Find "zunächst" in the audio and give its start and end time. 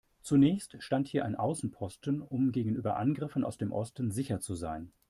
0.23-0.77